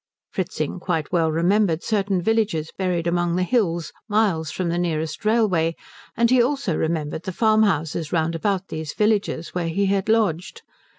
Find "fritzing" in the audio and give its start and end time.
0.31-0.79